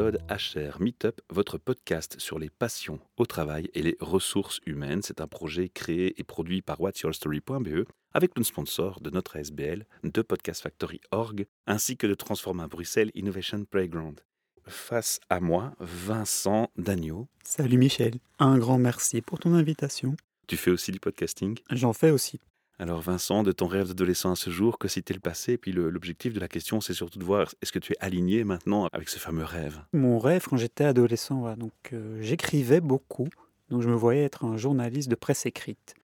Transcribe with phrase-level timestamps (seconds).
[0.00, 5.02] épisode HR Meetup, votre podcast sur les passions au travail et les ressources humaines.
[5.02, 10.22] C'est un projet créé et produit par whatsyourstory.be avec le sponsor de notre ASBL, de
[10.22, 14.22] Podcast Factory Org, ainsi que de Transforma Bruxelles Innovation Playground.
[14.66, 17.28] Face à moi, Vincent Dagneau.
[17.44, 20.16] Salut Michel, un grand merci pour ton invitation.
[20.46, 21.58] Tu fais aussi du podcasting?
[21.70, 22.40] J'en fais aussi.
[22.80, 25.58] Alors Vincent, de ton rêve d'adolescent à ce jour, que c'était le passé?
[25.58, 28.88] Puis l'objectif de la question, c'est surtout de voir est-ce que tu es aligné maintenant
[28.94, 29.82] avec ce fameux rêve?
[29.92, 33.28] Mon rêve quand j'étais adolescent, donc euh, j'écrivais beaucoup,
[33.68, 35.94] donc je me voyais être un journaliste de presse écrite.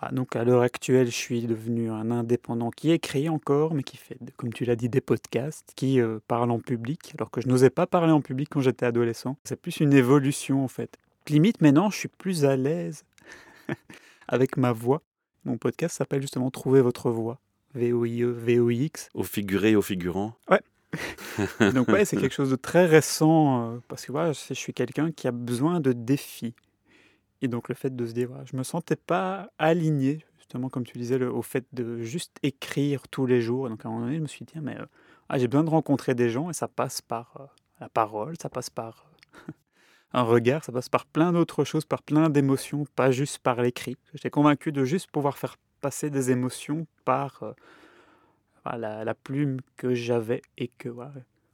[0.00, 3.96] Ah, donc à l'heure actuelle, je suis devenu un indépendant qui écrit encore, mais qui
[3.96, 7.46] fait, comme tu l'as dit, des podcasts, qui euh, parle en public, alors que je
[7.46, 9.36] n'osais pas parler en public quand j'étais adolescent.
[9.44, 10.98] C'est plus une évolution en fait.
[11.28, 13.04] Limite maintenant, je suis plus à l'aise
[14.26, 15.02] avec ma voix
[15.44, 17.38] mon podcast s'appelle justement Trouver votre voix.
[17.74, 19.08] V-O-I-E, V-O-I-X.
[19.14, 20.34] Au figuré, au figurant.
[20.50, 20.60] Ouais.
[21.72, 25.12] Donc ouais, c'est quelque chose de très récent, euh, parce que voilà, je suis quelqu'un
[25.12, 26.54] qui a besoin de défis.
[27.42, 30.84] Et donc le fait de se dire, voilà, je me sentais pas aligné, justement comme
[30.84, 33.68] tu disais, au fait de juste écrire tous les jours.
[33.68, 34.84] donc à un moment donné, je me suis dit, mais euh,
[35.28, 37.44] ah, j'ai besoin de rencontrer des gens, et ça passe par euh,
[37.80, 39.10] la parole, ça passe par
[40.12, 43.96] un regard, ça passe par plein d'autres choses, par plein d'émotions, pas juste par l'écrit.
[44.12, 50.42] J'étais convaincu de juste pouvoir faire passer des émotions par euh, la, plume que j'avais
[50.58, 50.88] et que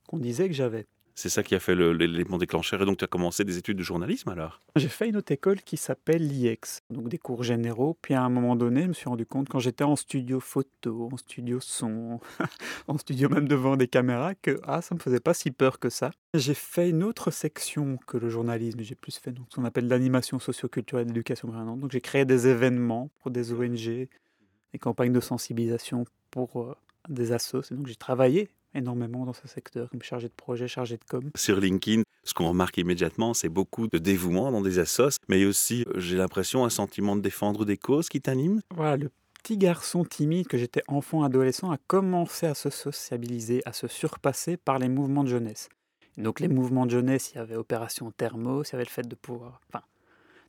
[0.09, 0.87] qu'on disait que j'avais.
[1.19, 2.83] C'est ça qui a fait l'élément déclencheur.
[2.83, 4.61] Et donc, tu as commencé des études de journalisme alors?
[4.77, 7.97] J'ai fait une autre école qui s'appelle l'IEX, donc des cours généraux.
[8.03, 11.09] Puis à un moment donné, je me suis rendu compte, quand j'étais en studio photo,
[11.11, 12.21] en studio son,
[12.87, 15.89] en studio même devant des caméras, que ah, ça me faisait pas si peur que
[15.89, 16.11] ça.
[16.35, 18.81] J'ai fait une autre section que le journalisme.
[18.83, 21.81] J'ai plus fait donc, ce qu'on appelle l'animation socio-culturelle d'éducation permanente.
[21.81, 26.75] Donc j'ai créé des événements pour des ONG, des campagnes de sensibilisation pour euh,
[27.09, 27.63] des assos.
[27.71, 31.31] Donc j'ai travaillé énormément dans ce secteur, comme chargé de projet, chargé de com.
[31.35, 35.85] Sur LinkedIn, ce qu'on remarque immédiatement, c'est beaucoup de dévouement dans des assos, mais aussi,
[35.89, 38.61] euh, j'ai l'impression, un sentiment de défendre des causes qui t'anime.
[38.75, 39.11] Voilà, le
[39.43, 44.57] petit garçon timide que j'étais enfant, adolescent, a commencé à se sociabiliser, à se surpasser
[44.57, 45.69] par les mouvements de jeunesse.
[46.17, 49.07] donc les mouvements de jeunesse, il y avait Opération Thermos, il y avait le fait
[49.07, 49.85] de pouvoir, enfin,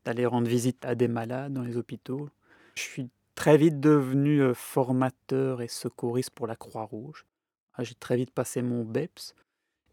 [0.03, 2.29] d'aller rendre visite à des malades dans les hôpitaux.
[2.75, 7.25] Je suis très vite devenu euh, formateur et secouriste pour la Croix-Rouge.
[7.77, 9.35] Ah, j'ai très vite passé mon BEPS.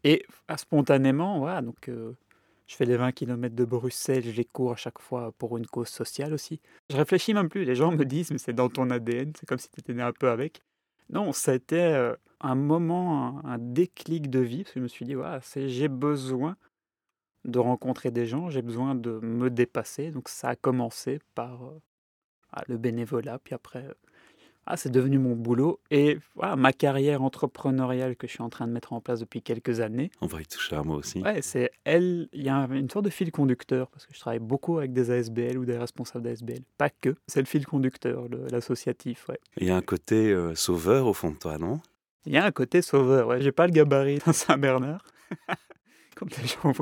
[0.03, 1.89] Et ah, spontanément, voilà, donc
[2.67, 5.65] je fais les 20 km de Bruxelles, je les cours à chaque fois pour une
[5.65, 6.59] cause sociale aussi.
[6.89, 9.59] Je réfléchis même plus, les gens me disent, mais c'est dans ton ADN, c'est comme
[9.59, 10.61] si tu étais né un peu avec.
[11.09, 15.05] Non, ça a été un moment, un, déclic de vie, parce que je me suis
[15.05, 16.57] dit, voilà, j'ai besoin
[17.45, 20.11] de rencontrer des gens, j'ai besoin de me dépasser.
[20.11, 21.59] Donc ça a commencé par
[22.51, 23.87] ah, le bénévolat, puis après
[24.65, 26.17] ah, c'est devenu mon boulot et
[26.57, 30.09] ma carrière entrepreneuriale que je suis en train de mettre en place depuis quelques années.
[30.21, 31.21] On va y toucher à moi aussi.
[31.21, 32.27] Ouais, c'est elle.
[32.33, 35.11] Il y a une sorte de fil conducteur parce que je travaille beaucoup avec des
[35.11, 36.61] ASBL ou des responsables d'ASBL.
[36.77, 37.15] Pas que.
[37.27, 39.27] C'est le fil conducteur, l'associatif.
[39.29, 39.39] Ouais.
[39.57, 41.79] Il y a un côté euh, sauveur au fond de toi, non?
[42.25, 43.27] Il y a un côté sauveur.
[43.27, 45.05] Ouais, j'ai pas le gabarit d'un Saint-Bernard.
[46.15, 46.73] Comme les gens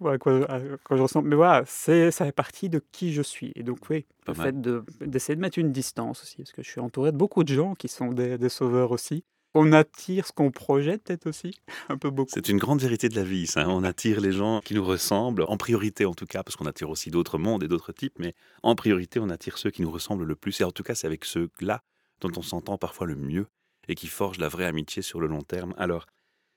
[0.00, 0.46] Ouais, quoi,
[0.82, 1.22] quand je ressens.
[1.22, 3.52] Mais voilà, c'est, ça fait partie de qui je suis.
[3.54, 6.70] Et donc, oui, le fait de, d'essayer de mettre une distance aussi, parce que je
[6.70, 9.24] suis entouré de beaucoup de gens qui sont des, des sauveurs aussi.
[9.52, 12.30] On attire ce qu'on projette, peut-être aussi, un peu beaucoup.
[12.32, 13.62] C'est une grande vérité de la vie, ça.
[13.62, 13.68] Hein.
[13.68, 16.88] On attire les gens qui nous ressemblent, en priorité en tout cas, parce qu'on attire
[16.88, 20.24] aussi d'autres mondes et d'autres types, mais en priorité, on attire ceux qui nous ressemblent
[20.24, 20.60] le plus.
[20.60, 21.82] Et en tout cas, c'est avec ceux-là
[22.20, 23.46] dont on s'entend parfois le mieux
[23.88, 25.74] et qui forgent la vraie amitié sur le long terme.
[25.76, 26.06] Alors,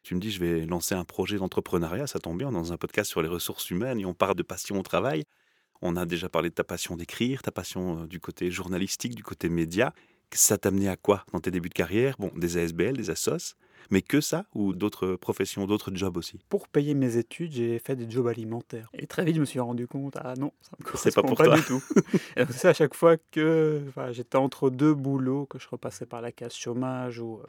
[0.04, 3.10] tu me dis, je vais lancer un projet d'entrepreneuriat, ça tombe bien, dans un podcast
[3.10, 5.24] sur les ressources humaines et on parle de passion au travail.
[5.82, 9.24] On a déjà parlé de ta passion d'écrire, ta passion euh, du côté journalistique, du
[9.24, 9.94] côté média.
[10.32, 12.16] Ça t'a amené à quoi dans tes débuts de carrière?
[12.20, 13.56] Bon, des ASBL, des assos,
[13.92, 16.40] mais que ça ou d'autres professions, d'autres jobs aussi?
[16.50, 18.90] Pour payer mes études, j'ai fait des jobs alimentaires.
[18.94, 21.38] Et très vite, je me suis rendu compte, ah non, ça me correspond pas, pour
[21.38, 21.84] pas du tout.
[22.50, 26.56] c'est à chaque fois que j'étais entre deux boulots, que je repassais par la case
[26.56, 27.48] chômage ou euh,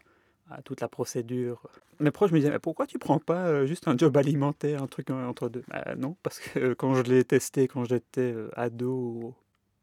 [0.50, 1.62] à toute la procédure.
[2.00, 4.86] Mes proches me disaient mais pourquoi tu prends pas euh, juste un job alimentaire, un
[4.86, 5.64] truc euh, entre deux?
[5.68, 9.34] Bah, Non, parce que euh, quand je l'ai testé, quand j'étais ado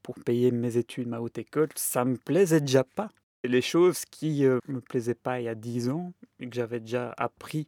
[0.04, 3.10] pour payer mes études, ma haute école, ça me plaisait déjà pas.
[3.44, 6.80] Les choses qui ne me plaisaient pas il y a dix ans et que j'avais
[6.80, 7.68] déjà appris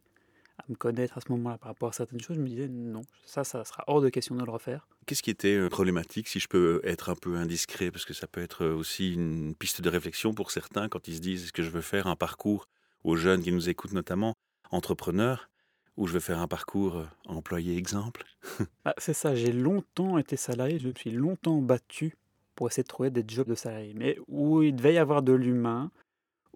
[0.58, 3.00] à me connaître à ce moment-là par rapport à certaines choses, je me disais non,
[3.24, 4.86] ça, ça sera hors de question de le refaire.
[5.06, 8.40] Qu'est-ce qui était problématique, si je peux être un peu indiscret, parce que ça peut
[8.40, 11.70] être aussi une piste de réflexion pour certains quand ils se disent est-ce que je
[11.70, 12.68] veux faire un parcours
[13.04, 14.34] aux jeunes qui nous écoutent notamment,
[14.70, 15.48] entrepreneurs,
[15.96, 18.24] où je vais faire un parcours euh, employé exemple
[18.84, 22.16] ah, C'est ça, j'ai longtemps été salarié, je me suis longtemps battu
[22.54, 25.32] pour essayer de trouver des jobs de salarié, mais où il devait y avoir de
[25.32, 25.90] l'humain,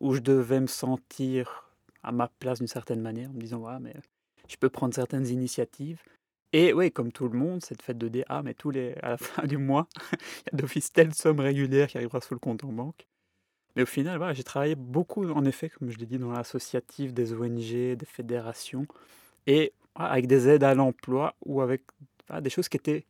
[0.00, 1.73] où je devais me sentir
[2.03, 3.95] à ma place d'une certaine manière, en me disant, ouais, mais
[4.49, 6.00] je peux prendre certaines initiatives.
[6.53, 9.11] Et oui, comme tout le monde, c'est le fait de Ah, mais tous les, à
[9.11, 12.41] la fin du mois, il y a d'office telle somme régulière qui arrivera sur le
[12.41, 13.06] compte en banque.
[13.78, 17.32] Mais au final, j'ai travaillé beaucoup, en effet, comme je l'ai dit, dans l'associatif, des
[17.32, 18.88] ONG, des fédérations,
[19.46, 21.82] et avec des aides à l'emploi ou avec
[22.42, 23.06] des choses qui étaient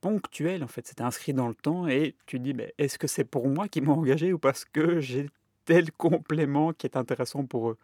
[0.00, 0.86] ponctuelles, en fait.
[0.86, 3.94] C'était inscrit dans le temps, et tu dis Est-ce que c'est pour moi qui m'ont
[3.94, 5.28] engagé ou parce que j'ai
[5.64, 7.78] tel complément qui est intéressant pour eux?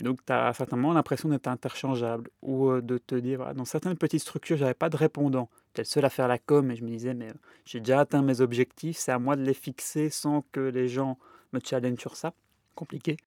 [0.00, 4.22] Et donc, tu as certainement l'impression d'être interchangeable ou de te dire, dans certaines petites
[4.22, 5.50] structures, j'avais pas de répondant.
[5.68, 7.32] J'étais le seul à faire la com et je me disais, mais
[7.64, 11.18] j'ai déjà atteint mes objectifs, c'est à moi de les fixer sans que les gens
[11.52, 12.32] me challengent sur ça.
[12.74, 13.18] Compliqué.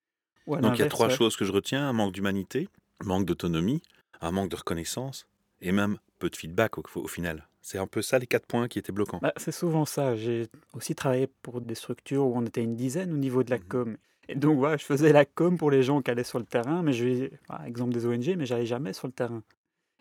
[0.47, 2.67] donc, il y a trois choses que je retiens un manque d'humanité,
[2.99, 3.83] un manque d'autonomie,
[4.21, 5.27] un manque de reconnaissance
[5.61, 7.47] et même peu de feedback au, final.
[7.61, 9.19] C'est un peu ça les quatre points qui étaient bloquants.
[9.21, 10.15] Bah, c'est souvent ça.
[10.15, 13.57] J'ai aussi travaillé pour des structures où on était une dizaine au niveau de la
[13.57, 13.97] mmh com.
[14.27, 16.81] Et donc voilà, je faisais la com pour les gens qui allaient sur le terrain,
[16.81, 19.43] mais je par exemple des ONG, mais j'allais jamais sur le terrain.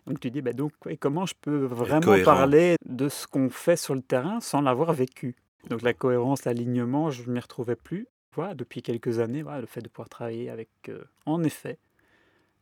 [0.07, 3.95] Donc tu dis, bah donc comment je peux vraiment parler de ce qu'on fait sur
[3.95, 5.37] le terrain sans l'avoir vécu?
[5.69, 8.07] Donc la cohérence, l'alignement, je ne m'y retrouvais plus.
[8.35, 11.79] Voilà, depuis quelques années, voilà, le fait de pouvoir travailler avec, euh, en effet,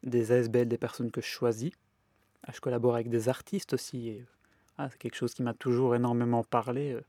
[0.03, 1.73] des ASBL, des personnes que je choisis.
[2.47, 4.09] Ah, je collabore avec des artistes aussi.
[4.09, 4.25] Et,
[4.77, 6.93] ah, c'est quelque chose qui m'a toujours énormément parlé.
[6.93, 7.01] Euh,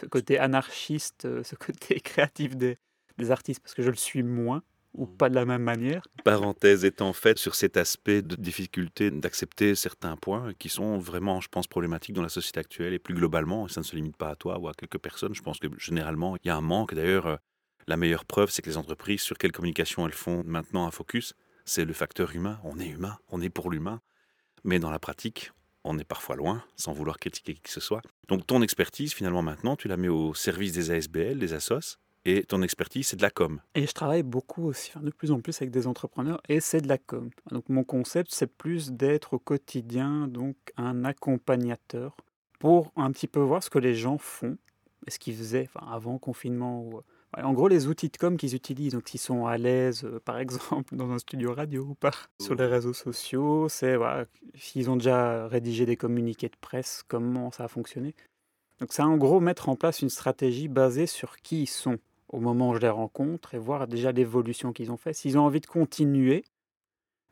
[0.00, 2.78] ce côté anarchiste, euh, ce côté créatif des,
[3.18, 4.62] des artistes parce que je le suis moins
[4.94, 5.16] ou mmh.
[5.16, 6.02] pas de la même manière.
[6.24, 11.48] Parenthèse étant faite sur cet aspect de difficulté d'accepter certains points qui sont vraiment, je
[11.48, 14.36] pense, problématiques dans la société actuelle et plus globalement, ça ne se limite pas à
[14.36, 15.34] toi ou à quelques personnes.
[15.34, 16.94] Je pense que généralement, il y a un manque.
[16.94, 17.36] D'ailleurs, euh,
[17.86, 21.34] la meilleure preuve, c'est que les entreprises, sur quelle communication elles font maintenant un focus,
[21.64, 22.60] c'est le facteur humain.
[22.64, 24.00] On est humain, on est pour l'humain.
[24.64, 25.52] Mais dans la pratique,
[25.84, 28.02] on est parfois loin, sans vouloir critiquer qui que ce soit.
[28.28, 32.44] Donc ton expertise, finalement, maintenant, tu la mets au service des ASBL, des ASOS, et
[32.44, 33.60] ton expertise, c'est de la com.
[33.74, 36.88] Et je travaille beaucoup aussi, de plus en plus avec des entrepreneurs, et c'est de
[36.88, 37.30] la com.
[37.50, 42.16] Donc mon concept, c'est plus d'être au quotidien donc un accompagnateur
[42.58, 44.56] pour un petit peu voir ce que les gens font,
[45.08, 46.82] ce qu'ils faisaient enfin, avant confinement.
[46.82, 47.00] Ou...
[47.36, 50.38] En gros, les outils de com qu'ils utilisent, donc s'ils sont à l'aise, euh, par
[50.38, 54.96] exemple, dans un studio radio ou pas, sur les réseaux sociaux, c'est voilà, s'ils ont
[54.96, 58.14] déjà rédigé des communiqués de presse, comment ça a fonctionné.
[58.78, 61.98] Donc c'est en gros mettre en place une stratégie basée sur qui ils sont
[62.32, 65.12] au moment où je les rencontre et voir déjà l'évolution qu'ils ont fait.
[65.12, 66.44] S'ils ont envie de continuer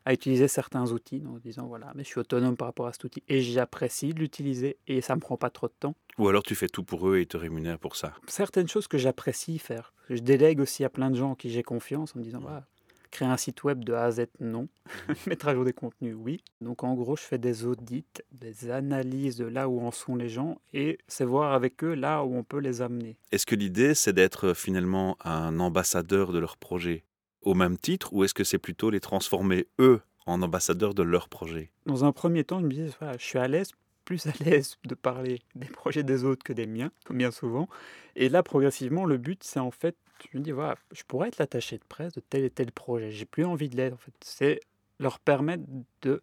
[0.05, 3.03] à utiliser certains outils, en disant voilà, mais je suis autonome par rapport à cet
[3.03, 5.95] outil et j'apprécie de l'utiliser et ça me prend pas trop de temps.
[6.17, 8.13] Ou alors tu fais tout pour eux et ils te rémunèrent pour ça.
[8.27, 9.93] Certaines choses que j'apprécie faire.
[10.09, 12.67] Je délègue aussi à plein de gens en qui j'ai confiance en me disant voilà,
[13.11, 14.67] Créer un site web de A à Z, non.
[15.07, 15.13] Mmh.
[15.27, 16.43] Mettre à jour des contenus, oui.
[16.61, 20.29] Donc en gros, je fais des audits, des analyses de là où en sont les
[20.29, 23.17] gens et c'est voir avec eux là où on peut les amener.
[23.31, 27.03] Est-ce que l'idée, c'est d'être euh, finalement un ambassadeur de leur projet
[27.41, 31.27] au même titre ou est-ce que c'est plutôt les transformer eux en ambassadeurs de leur
[31.27, 31.71] projet?
[31.85, 33.71] Dans un premier temps, je me disais, je suis à l'aise
[34.05, 37.69] plus à l'aise de parler des projets des autres que des miens, bien souvent.
[38.15, 39.95] Et là, progressivement, le but, c'est en fait,
[40.31, 43.11] je me dis, voilà, je pourrais être l'attaché de presse de tel et tel projet.
[43.11, 44.13] J'ai plus envie de l'être, en fait.
[44.21, 44.59] C'est
[44.99, 45.63] leur permettre
[46.01, 46.21] de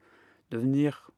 [0.51, 1.11] devenir,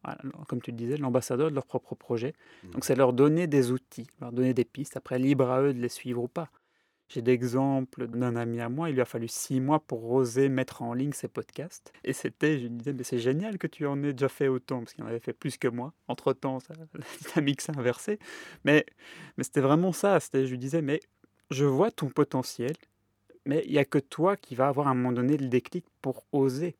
[0.48, 2.34] comme tu le disais, l'ambassadeur de leur propre projet.
[2.62, 2.70] Mmh.
[2.70, 4.96] Donc, c'est leur donner des outils, leur donner des pistes.
[4.96, 6.50] Après, libre à eux de les suivre ou pas.
[7.10, 10.82] J'ai l'exemple d'un ami à moi, il lui a fallu six mois pour oser mettre
[10.82, 11.92] en ligne ses podcasts.
[12.04, 14.78] Et c'était, je lui disais, mais c'est génial que tu en aies déjà fait autant,
[14.78, 15.92] parce qu'il en avait fait plus que moi.
[16.06, 16.58] Entre-temps,
[16.94, 18.20] la dynamique s'est inversée.
[18.64, 18.86] Mais,
[19.36, 20.20] mais c'était vraiment ça.
[20.20, 21.00] C'était, je lui disais, mais
[21.50, 22.74] je vois ton potentiel,
[23.44, 25.84] mais il n'y a que toi qui va avoir à un moment donné le déclic
[26.00, 26.76] pour oser.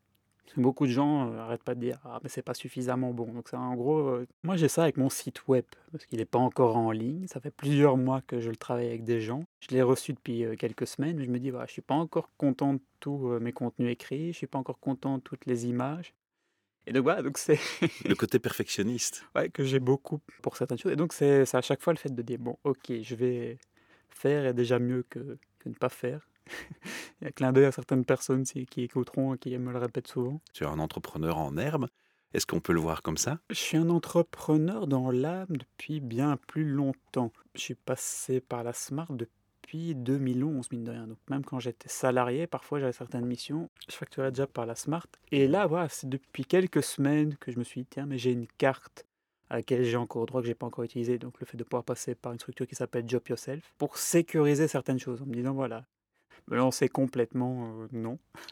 [0.57, 3.33] Beaucoup de gens n'arrêtent pas de dire ah mais c'est pas suffisamment bon.
[3.33, 6.77] Donc en gros, moi j'ai ça avec mon site web parce qu'il n'est pas encore
[6.77, 7.29] en ligne.
[7.29, 9.45] Ça fait plusieurs mois que je le travaille avec des gens.
[9.61, 11.19] Je l'ai reçu depuis quelques semaines.
[11.19, 14.33] Mais je me dis voilà, je suis pas encore content de tous mes contenus écrits.
[14.33, 16.15] Je suis pas encore content de toutes les images.
[16.87, 17.61] Et donc voilà, donc c'est
[18.05, 19.25] le côté perfectionniste.
[19.37, 20.93] Ouais, que j'ai beaucoup pour certaines choses.
[20.93, 23.59] Et donc c'est à chaque fois le fait de dire bon ok je vais
[24.14, 26.26] faire est déjà mieux que, que ne pas faire.
[27.21, 30.09] Il y a clin d'œil à certaines personnes qui écouteront et qui me le répètent
[30.09, 30.40] souvent.
[30.52, 31.88] Tu es un entrepreneur en herbe.
[32.33, 33.38] Est-ce qu'on peut le voir comme ça?
[33.50, 37.33] Je suis un entrepreneur dans l'âme depuis bien plus longtemps.
[37.55, 41.07] Je suis passé par la Smart depuis 2011, mine de rien.
[41.09, 45.07] Donc même quand j'étais salarié, parfois j'avais certaines missions, je facturais déjà par la Smart.
[45.33, 48.31] Et là, voilà, c'est depuis quelques semaines que je me suis dit, tiens, mais j'ai
[48.31, 49.07] une carte
[49.50, 51.19] à laquelle j'ai encore droit que j'ai pas encore utilisé.
[51.19, 54.69] Donc le fait de pouvoir passer par une structure qui s'appelle Job Yourself pour sécuriser
[54.69, 55.85] certaines choses en me disant voilà,
[56.49, 58.19] me lancer complètement, euh, non.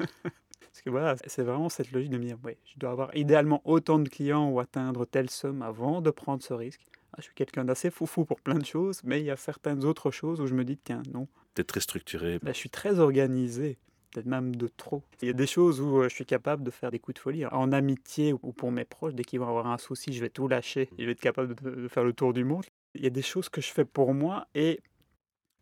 [0.78, 3.62] Parce que voilà, c'est vraiment cette logique de me dire, oui, je dois avoir idéalement
[3.64, 6.83] autant de clients ou atteindre telle somme avant de prendre ce risque.
[7.12, 9.85] Ah, je suis quelqu'un d'assez foufou pour plein de choses, mais il y a certaines
[9.85, 11.26] autres choses où je me dis, tiens, non.
[11.55, 12.38] Tu es très structuré.
[12.40, 13.78] Ben, je suis très organisé.
[14.11, 15.03] Peut-être même de trop.
[15.23, 17.21] Il y a des choses où euh, je suis capable de faire des coups de
[17.21, 17.47] folie.
[17.47, 20.49] En amitié ou pour mes proches, dès qu'ils vont avoir un souci, je vais tout
[20.49, 20.88] lâcher.
[20.99, 22.65] Je vais être capable de faire le tour du monde.
[22.95, 24.81] Il y a des choses que je fais pour moi et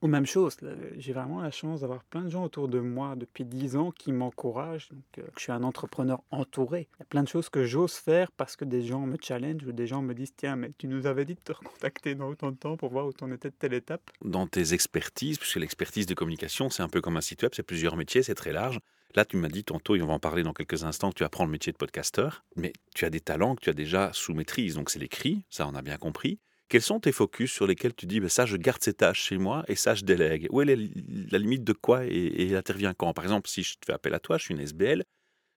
[0.02, 0.56] ou même chose,
[0.98, 4.12] j'ai vraiment la chance d'avoir plein de gens autour de moi depuis 10 ans qui
[4.12, 4.88] m'encouragent.
[4.90, 6.88] Donc, euh, je suis un entrepreneur entouré.
[6.96, 9.64] Il y a plein de choses que j'ose faire parce que des gens me challenge
[9.64, 12.28] ou des gens me disent Tiens, mais tu nous avais dit de te recontacter dans
[12.28, 14.10] autant de temps pour voir où tu en étais de telle étape.
[14.22, 17.62] Dans tes expertises, puisque l'expertise de communication, c'est un peu comme un site web, c'est
[17.62, 18.80] plusieurs métiers, c'est très large.
[19.14, 21.24] Là, tu m'as dit tantôt, et on va en parler dans quelques instants, que tu
[21.24, 24.34] apprends le métier de podcasteur, mais tu as des talents que tu as déjà sous
[24.34, 24.74] maîtrise.
[24.74, 26.38] Donc, c'est l'écrit, ça, on a bien compris.
[26.68, 29.38] Quels sont tes focus sur lesquels tu dis, bah, ça, je garde ces tâches chez
[29.38, 30.48] moi et ça, je délègue?
[30.50, 33.12] Où est la limite de quoi et, et intervient quand?
[33.12, 35.04] Par exemple, si je te fais appel à toi, je suis une SBL,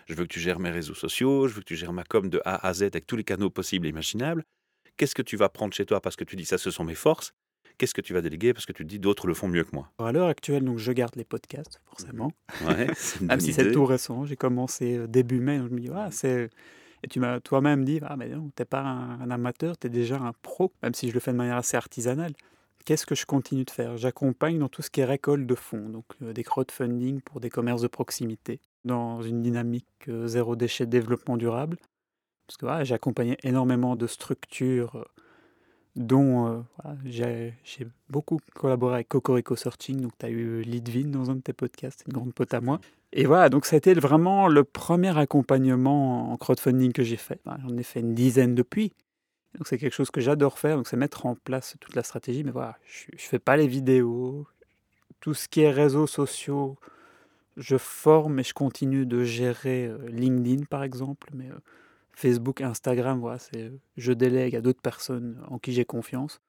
[0.07, 2.29] je veux que tu gères mes réseaux sociaux, je veux que tu gères ma com
[2.29, 4.43] de A à Z avec tous les canaux possibles et imaginables.
[4.97, 6.95] Qu'est-ce que tu vas prendre chez toi parce que tu dis, ça, ce sont mes
[6.95, 7.31] forces?
[7.77, 9.89] Qu'est-ce que tu vas déléguer parce que tu dis, d'autres le font mieux que moi?
[9.97, 12.33] À l'heure actuelle, donc, je garde les podcasts, forcément.
[12.67, 12.87] Ouais,
[13.21, 16.49] Même si c'est tout récent, j'ai commencé euh, début mai, je me dis, ah, c'est
[17.03, 20.17] et tu m'as toi-même dit, ah mais non, t'es pas un, amateur, tu es déjà
[20.17, 22.33] un pro, même si je le fais de manière assez artisanale.
[22.85, 23.97] Qu'est-ce que je continue de faire?
[23.97, 27.49] J'accompagne dans tout ce qui est récolte de fonds, donc euh, des crowdfunding pour des
[27.49, 31.77] commerces de proximité, dans une dynamique euh, zéro déchet développement durable.
[32.47, 35.05] Parce que voilà, j'ai accompagné énormément de structures
[35.99, 36.65] euh, dont
[37.05, 37.53] j'ai
[38.09, 42.03] beaucoup collaboré avec Cocorico Searching, donc tu as eu Lidvin dans un de tes podcasts,
[42.07, 42.79] une grande pote à moi.
[43.11, 47.39] Et voilà, donc ça a été vraiment le premier accompagnement en crowdfunding que j'ai fait.
[47.45, 48.93] J'en ai fait une dizaine depuis.
[49.55, 52.43] Donc c'est quelque chose que j'adore faire, donc c'est mettre en place toute la stratégie.
[52.43, 54.45] Mais voilà, je ne fais pas les vidéos.
[55.21, 56.77] Tout ce qui est réseaux sociaux,
[57.57, 61.29] je forme et je continue de gérer euh, LinkedIn par exemple.
[61.33, 61.59] Mais euh,
[62.19, 66.41] Facebook, Instagram, voilà, c'est, je délègue à d'autres personnes en qui j'ai confiance.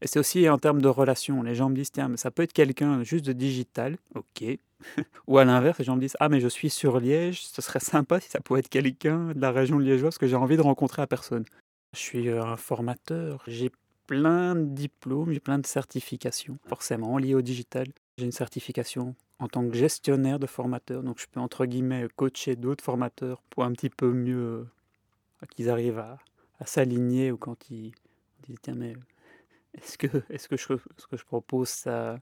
[0.00, 1.44] Et c'est aussi en termes de relations.
[1.44, 4.58] Les gens me disent, tiens, mais ça peut être quelqu'un juste de digital, ok.
[5.28, 7.78] Ou à l'inverse, les gens me disent, ah, mais je suis sur Liège, ce serait
[7.78, 11.02] sympa si ça pouvait être quelqu'un de la région liégeoise, que j'ai envie de rencontrer
[11.02, 11.44] la personne.
[11.92, 13.70] Je suis euh, un formateur, j'ai
[14.08, 17.86] plein de diplômes, j'ai plein de certifications, forcément liées au digital.
[18.18, 22.56] J'ai une certification en tant que gestionnaire de formateurs, donc je peux entre guillemets coacher
[22.56, 24.64] d'autres formateurs pour un petit peu mieux euh,
[25.50, 26.18] qu'ils arrivent à,
[26.64, 27.92] s'aligner ou quand ils
[28.46, 28.94] disent tiens mais
[29.74, 30.06] est-ce que,
[30.56, 32.20] je, ce que je propose, ça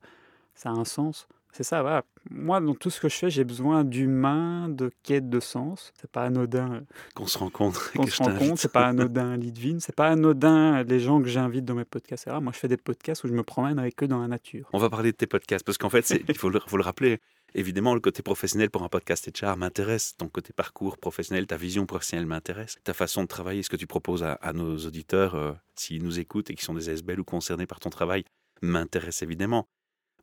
[0.65, 1.29] a un sens?
[1.52, 2.04] C'est ça, voilà.
[2.30, 5.92] Moi, dans tout ce que je fais, j'ai besoin d'humain, de quête de sens.
[6.00, 6.75] C'est pas anodin.
[6.75, 6.80] Euh,
[7.14, 7.92] qu'on se rencontre.
[7.92, 11.75] Qu'on se rencontre, c'est pas anodin Lidvin, c'est pas anodin les gens que j'invite dans
[11.75, 12.28] mes podcasts.
[12.28, 14.69] Moi, je fais des podcasts où je me promène avec eux dans la nature.
[14.73, 17.21] On va parler de tes podcasts, parce qu'en fait, il faut faut le rappeler,
[17.54, 20.16] Évidemment, le côté professionnel pour un podcast HR m'intéresse.
[20.16, 22.78] Ton côté parcours professionnel, ta vision professionnelle m'intéresse.
[22.85, 26.50] Ta façon de travailler, ce que tu proposes à, nos auditeurs, euh, s'ils nous écoutent
[26.50, 28.25] et qui sont des SBL ou concernés par ton travail,
[28.62, 29.66] m'intéresse évidemment.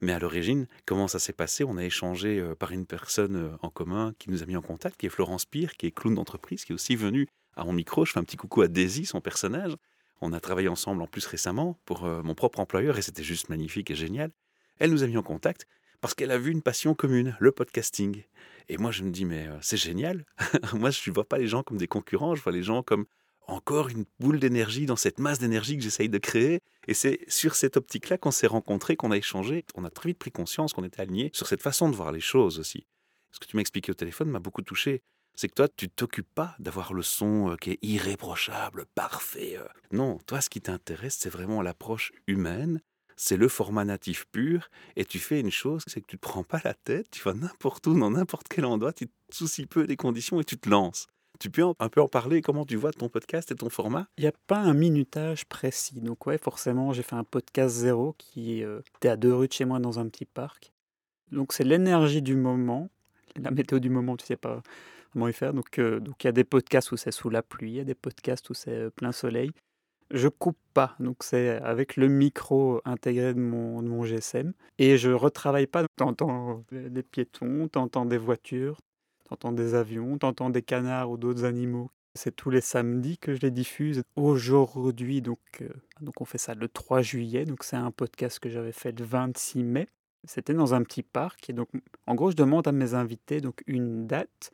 [0.02, 1.64] Mais à l'origine, comment ça s'est passé?
[1.64, 4.62] On a échangé euh, par une personne euh, en commun qui nous a mis en
[4.62, 7.74] contact, qui est Florence Pire, qui est clown d'entreprise, qui est aussi venue à mon
[7.74, 8.06] micro.
[8.06, 9.76] Je fais un petit coucou à Daisy, son personnage.
[10.22, 13.92] On a travaillé ensemble en plus récemment pour mon propre employeur et c'était juste magnifique
[13.92, 14.32] et génial.
[14.80, 15.68] Elle nous a mis en contact
[16.02, 18.24] parce qu'elle a vu une passion commune, le podcasting.
[18.70, 20.26] Et moi, je me dis, mais euh, c'est génial.
[20.74, 23.06] moi, je ne vois pas les gens comme des concurrents, je vois les gens comme
[23.48, 26.60] encore une boule d'énergie dans cette masse d'énergie que j'essaye de créer.
[26.88, 29.66] Et c'est sur cette optique-là qu'on s'est rencontrés, qu'on a échangé.
[29.76, 32.20] On a très vite pris conscience qu'on était alignés sur cette façon de voir les
[32.22, 32.86] choses aussi.
[33.32, 35.02] Ce que tu m'as expliqué au téléphone m'a beaucoup touché.
[35.36, 39.56] C'est que toi, tu t'occupes pas d'avoir le son euh, qui est irréprochable, parfait.
[39.58, 39.68] Euh.
[39.92, 42.82] Non, toi, ce qui t'intéresse, c'est vraiment l'approche humaine
[43.18, 46.28] c'est le format natif pur, et tu fais une chose, c'est que tu ne te
[46.28, 49.66] prends pas la tête, tu vas n'importe où, dans n'importe quel endroit, tu te soucies
[49.66, 51.08] peu des conditions et tu te lances.
[51.40, 54.08] Tu peux un peu en parler, comment tu vois ton podcast et ton format?
[54.18, 56.02] Il n'y a pas un minutage précis.
[56.02, 59.54] Donc ouais, forcément, j'ai fait un podcast zéro qui euh, était à deux rues de
[59.54, 60.72] chez moi dans un petit parc.
[61.32, 62.90] Donc c'est l'énergie du moment,
[63.36, 64.62] la météo du moment, tu sais pas
[65.14, 65.54] comment y faire.
[65.54, 67.80] Donc euh, donc il y a des podcasts où c'est sous la pluie, il y
[67.80, 69.52] a des podcasts où c'est euh, plein soleil.
[70.10, 74.54] Je coupe pas, donc c'est avec le micro intégré de mon, de mon GSM.
[74.80, 75.84] Et je retravaille pas.
[75.98, 78.78] T'entends des piétons, t'entends des voitures,
[79.28, 81.92] t'entends des avions, t'entends des canards ou d'autres animaux.
[82.16, 84.04] C'est tous les samedis que je les diffuse.
[84.16, 85.70] Aujourd'hui, donc, euh,
[86.02, 87.46] donc on fait ça le 3 juillet.
[87.46, 89.88] Donc c'est un podcast que j'avais fait le 26 mai.
[90.24, 91.50] C'était dans un petit parc.
[91.50, 91.70] Et donc,
[92.08, 94.52] en gros, je demande à mes invités donc une date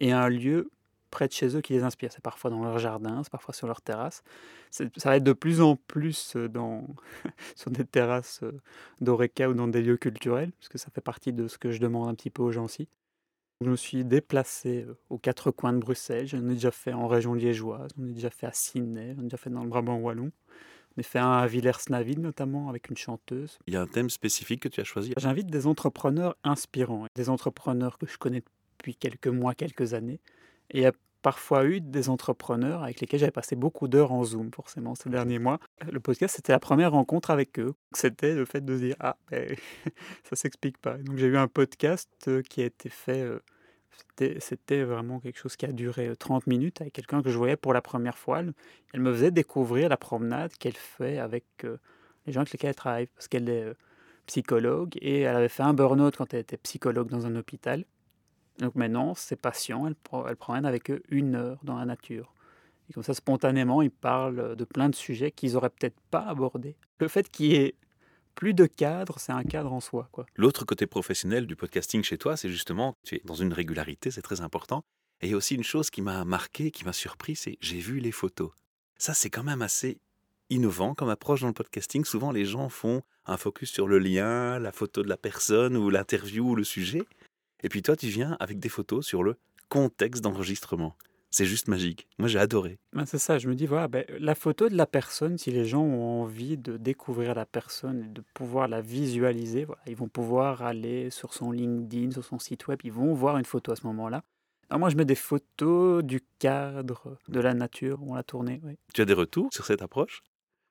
[0.00, 0.70] et un lieu
[1.10, 2.10] près de chez eux qui les inspire.
[2.12, 4.24] C'est parfois dans leur jardin, c'est parfois sur leur terrasse.
[4.72, 6.84] Ça va être de plus en plus euh, dans,
[7.54, 8.60] sur des terrasses euh,
[9.00, 11.78] d'Oreca ou dans des lieux culturels, parce que ça fait partie de ce que je
[11.78, 12.88] demande un petit peu aux gens aussi.
[13.60, 16.26] Je me suis déplacé aux quatre coins de Bruxelles.
[16.26, 19.24] J'en ai déjà fait en région liégeoise, j'en ai déjà fait à Sydney, j'en ai
[19.24, 20.30] déjà fait dans le Brabant wallon.
[20.96, 23.58] J'en ai fait un à Villers-Naville notamment avec une chanteuse.
[23.66, 25.12] Il y a un thème spécifique que tu as choisi?
[25.16, 28.42] J'invite des entrepreneurs inspirants, des entrepreneurs que je connais
[28.78, 30.20] depuis quelques mois, quelques années.
[30.70, 30.92] Et a
[31.24, 35.38] parfois eu des entrepreneurs avec lesquels j'avais passé beaucoup d'heures en Zoom, forcément, ces derniers
[35.38, 35.58] mois.
[35.90, 37.72] Le podcast, c'était la première rencontre avec eux.
[37.92, 39.56] C'était le fait de dire Ah, ben,
[40.24, 40.98] ça s'explique pas.
[40.98, 43.22] Donc j'ai eu un podcast euh, qui a été fait.
[43.22, 43.40] Euh,
[44.38, 47.56] c'était vraiment quelque chose qui a duré 30 euh, minutes avec quelqu'un que je voyais
[47.56, 48.42] pour la première fois.
[48.92, 51.46] Elle me faisait découvrir la promenade qu'elle fait avec
[52.26, 53.72] les gens avec lesquels elle travaille, parce qu'elle est
[54.26, 57.84] psychologue et elle avait fait un burn-out quand elle était psychologue dans un hôpital.
[58.58, 59.96] Donc maintenant, ses patients, elle,
[60.28, 62.32] elle promène avec eux une heure dans la nature.
[62.88, 66.76] Et comme ça, spontanément, ils parlent de plein de sujets qu'ils n'auraient peut-être pas abordés.
[66.98, 67.74] Le fait qu'il y ait
[68.34, 70.08] plus de cadre, c'est un cadre en soi.
[70.36, 74.22] L'autre côté professionnel du podcasting chez toi, c'est justement, tu es dans une régularité, c'est
[74.22, 74.82] très important.
[75.20, 77.78] Et il y a aussi une chose qui m'a marqué, qui m'a surpris, c'est j'ai
[77.78, 78.50] vu les photos.
[78.98, 79.98] Ça, c'est quand même assez
[80.50, 82.04] innovant comme approche dans le podcasting.
[82.04, 85.88] Souvent, les gens font un focus sur le lien, la photo de la personne ou
[85.90, 87.02] l'interview ou le sujet.
[87.64, 89.38] Et puis toi, tu viens avec des photos sur le
[89.70, 90.94] contexte d'enregistrement.
[91.30, 92.06] C'est juste magique.
[92.18, 92.78] Moi, j'ai adoré.
[92.92, 95.64] Ben, c'est ça, je me dis, voilà, ben, la photo de la personne, si les
[95.64, 100.08] gens ont envie de découvrir la personne et de pouvoir la visualiser, voilà, ils vont
[100.08, 103.76] pouvoir aller sur son LinkedIn, sur son site web, ils vont voir une photo à
[103.76, 104.22] ce moment-là.
[104.68, 108.60] Alors moi, je mets des photos du cadre, de la nature où on l'a tourné.
[108.92, 110.22] Tu as des retours sur cette approche?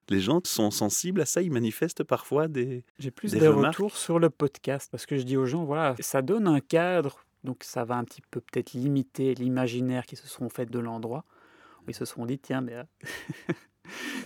[0.09, 2.83] Les gens sont sensibles à ça, ils manifestent parfois des.
[2.99, 6.21] J'ai plus des, retours sur le podcast parce que je dis aux gens, voilà, ça
[6.21, 10.49] donne un cadre, donc ça va un petit peu peut-être limiter l'imaginaire qui se seront
[10.49, 11.25] fait de l'endroit.
[11.87, 12.75] Ils se seront dit, tiens, mais.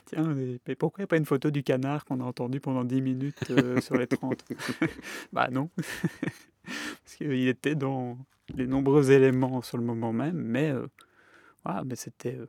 [0.05, 2.84] Tiens, mais pourquoi il n'y a pas une photo du canard qu'on a entendu pendant
[2.84, 4.46] 10 minutes euh, sur les 30
[5.34, 5.72] Bah non.
[5.75, 8.19] Parce qu'il était dans
[8.53, 10.88] les nombreux éléments sur le moment même, mais, euh,
[11.65, 12.36] voilà, mais c'était.
[12.36, 12.48] Euh,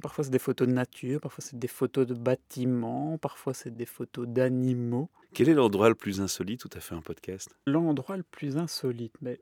[0.00, 3.86] parfois c'est des photos de nature, parfois c'est des photos de bâtiments, parfois c'est des
[3.86, 5.10] photos d'animaux.
[5.32, 7.56] Quel est l'endroit le plus insolite où tu as fait un podcast?
[7.66, 9.40] L'endroit le plus insolite, mais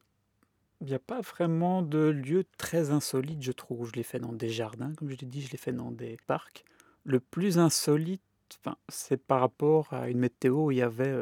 [0.80, 3.88] il n'y a pas vraiment de lieu très insolite, je trouve.
[3.88, 6.16] Je l'ai fait dans des jardins, comme je l'ai dit, je l'ai fait dans des
[6.26, 6.64] parcs.
[7.04, 8.22] Le plus insolite,
[8.64, 11.14] enfin, c'est par rapport à une météo où il y avait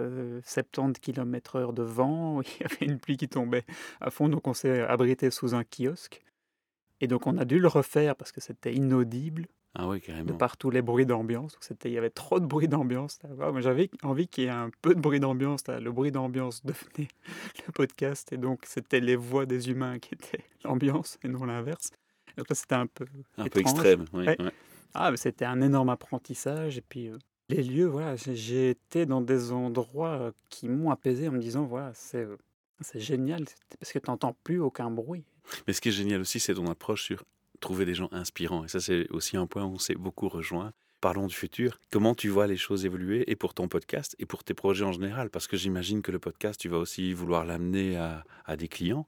[0.45, 3.65] 70 km/h de vent, où il y avait une pluie qui tombait
[4.01, 6.23] à fond, donc on s'est abrité sous un kiosque.
[7.01, 9.47] Et donc on a dû le refaire parce que c'était inaudible.
[9.75, 10.27] Ah oui, carrément.
[10.27, 11.57] De par tous les bruits d'ambiance.
[11.85, 13.21] Il y avait trop de bruit d'ambiance.
[13.59, 15.63] J'avais envie qu'il y ait un peu de bruit d'ambiance.
[15.69, 17.09] Le bruit d'ambiance devenait
[17.67, 18.33] le podcast.
[18.33, 21.91] Et donc, c'était les voix des humains qui étaient l'ambiance et non l'inverse.
[22.37, 23.07] Donc là, c'était un peu.
[23.39, 24.27] Un peu extrême, oui.
[24.93, 26.79] Ah, mais c'était un énorme apprentissage.
[26.79, 31.29] Et puis, euh, les lieux, voilà, j'ai été dans des endroits euh, qui m'ont apaisé
[31.29, 32.37] en me disant voilà, c'est euh,
[32.95, 33.45] génial.
[33.79, 35.25] Parce que tu n'entends plus aucun bruit.
[35.67, 37.25] Mais ce qui est génial aussi, c'est ton approche sur
[37.61, 38.65] trouver des gens inspirants.
[38.65, 40.73] Et ça, c'est aussi un point où on s'est beaucoup rejoint.
[41.01, 41.79] Parlons du futur.
[41.91, 44.93] Comment tu vois les choses évoluer et pour ton podcast et pour tes projets en
[44.93, 45.31] général?
[45.31, 49.07] Parce que j'imagine que le podcast, tu vas aussi vouloir l'amener à, des clients.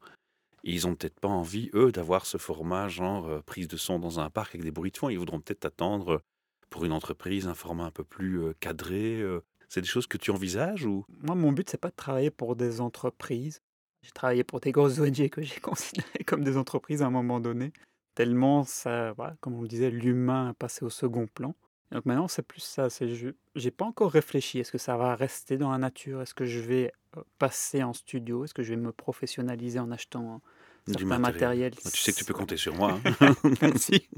[0.64, 4.20] Ils n'ont peut-être pas envie, eux, d'avoir ce format genre euh, prise de son dans
[4.20, 5.08] un parc avec des bruits de fond.
[5.08, 6.22] Ils voudront peut-être attendre
[6.70, 9.20] pour une entreprise un format un peu plus euh, cadré.
[9.20, 9.40] Euh.
[9.68, 11.04] C'est des choses que tu envisages ou?
[11.08, 13.60] Moi, mon but, c'est pas de travailler pour des entreprises.
[14.02, 17.40] J'ai travaillé pour des grosses ONG que j'ai considérées comme des entreprises à un moment
[17.40, 17.72] donné,
[18.14, 21.54] tellement ça, voilà, comme on le disait, l'humain a passé au second plan.
[21.90, 22.90] donc maintenant, c'est plus ça.
[22.90, 24.58] C'est, je n'ai pas encore réfléchi.
[24.58, 26.20] Est-ce que ça va rester dans la nature?
[26.22, 28.44] Est-ce que je vais euh, passer en studio?
[28.44, 30.40] Est-ce que je vais me professionnaliser en achetant
[30.86, 31.74] du matériel.
[31.74, 32.98] Tu sais que tu peux compter sur moi.
[33.20, 33.34] Hein.
[33.62, 34.08] Merci.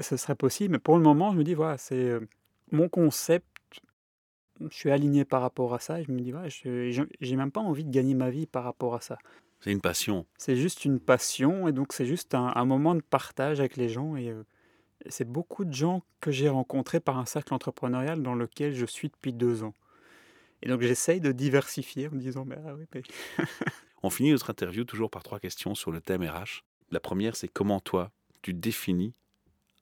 [0.00, 0.72] Ce serait possible.
[0.72, 2.20] Mais pour le moment, je me dis, voilà, c'est euh,
[2.70, 3.46] mon concept
[4.70, 6.48] je suis aligné par rapport à ça et je me dis, ouais,
[7.20, 9.18] j'ai même pas envie de gagner ma vie par rapport à ça.
[9.60, 10.26] C'est une passion.
[10.36, 14.16] C'est juste une passion et donc c'est juste un, moment de partage avec les gens
[14.16, 14.44] et, euh,
[15.08, 19.08] c'est beaucoup de gens que j'ai rencontrés par un cercle entrepreneurial dans lequel je suis
[19.08, 19.74] depuis deux ans.
[20.62, 23.02] Et donc j'essaye de diversifier en me disant, ah oui, mais...
[24.02, 26.62] On finit notre interview toujours par trois questions sur le thème RH.
[26.90, 29.12] La première, c'est comment toi, tu définis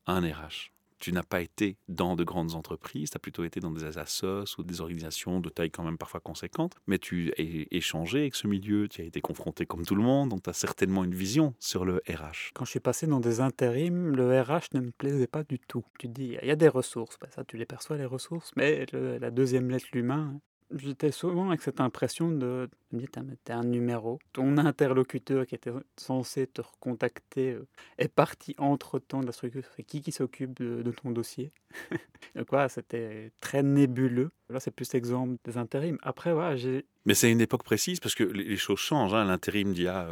[0.07, 3.71] un RH tu n'as pas été dans de grandes entreprises, tu as plutôt été dans
[3.71, 8.21] des assos ou des organisations de taille quand même parfois conséquente, mais tu as échangé
[8.21, 11.05] avec ce milieu, tu as été confronté comme tout le monde, donc tu as certainement
[11.05, 12.53] une vision sur le RH.
[12.55, 15.85] Quand je suis passé dans des intérims, le RH ne me plaisait pas du tout.
[15.99, 18.87] Tu dis, il y a des ressources, ben ça tu les perçois les ressources, mais
[18.93, 20.41] la deuxième lettre, l'humain,
[20.75, 23.09] J'étais souvent avec cette impression de me dire,
[23.45, 24.19] t'es un numéro.
[24.33, 27.67] Ton interlocuteur qui était censé te recontacter euh,
[27.99, 29.63] est parti entre-temps de la structure.
[29.77, 31.53] C'est qui qui s'occupe de, ton dossier?
[32.35, 34.31] Donc voilà, c'était très nébuleux.
[34.51, 35.99] Là, c'est plus exemple des intérims.
[36.03, 36.85] Après, voilà, j'ai...
[37.05, 39.15] Mais c'est une époque précise parce que les choses changent.
[39.15, 39.25] Hein.
[39.25, 40.09] L'intérim d'il y a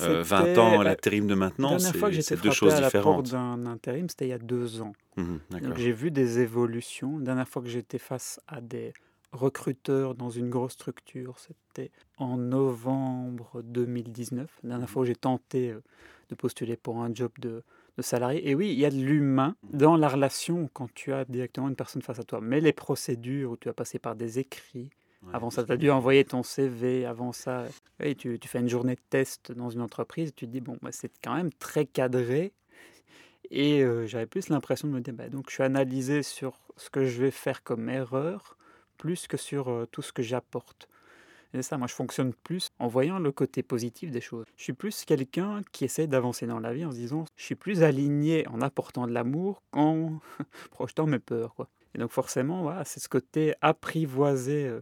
[0.00, 2.80] Euh, 20 C'était ans, l'intérim de maintenant, dernière fois que c'est j'étais deux choses à
[2.80, 3.30] la porte différentes.
[3.30, 4.92] d'un intérim, c'était il y a deux ans.
[5.16, 5.76] Donc D'accord.
[5.76, 7.18] j'ai vu des évolutions.
[7.18, 8.92] La dernière fois que j'étais face à des
[9.32, 14.50] recruteurs dans une grosse structure, c'était en novembre 2019.
[14.62, 15.82] La dernière fois où j'ai tenté euh,
[16.28, 17.62] de postuler pour un job de,
[17.96, 18.48] de salarié.
[18.48, 21.76] Et oui, il y a de l'humain dans la relation quand tu as directement une
[21.76, 22.40] personne face à toi.
[22.40, 24.90] Mais les procédures où tu vas passer par des écrits,
[25.22, 27.06] Ouais, avant ça, tu as dû envoyer ton CV.
[27.06, 27.66] Avant ça,
[28.00, 30.32] oui, tu, tu fais une journée de test dans une entreprise.
[30.34, 32.52] Tu te dis, bon, bah, c'est quand même très cadré.
[33.50, 36.90] Et euh, j'avais plus l'impression de me dire, bah, donc je suis analysé sur ce
[36.90, 38.56] que je vais faire comme erreur,
[38.98, 40.88] plus que sur euh, tout ce que j'apporte.
[41.54, 44.46] Et ça, moi je fonctionne plus en voyant le côté positif des choses.
[44.56, 47.54] Je suis plus quelqu'un qui essaie d'avancer dans la vie en se disant, je suis
[47.54, 50.20] plus aligné en apportant de l'amour qu'en
[50.70, 51.54] projetant mes peurs.
[51.94, 54.80] Et donc forcément, voilà, c'est ce côté apprivoisé euh,